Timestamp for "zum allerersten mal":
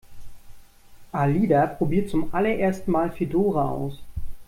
2.09-3.11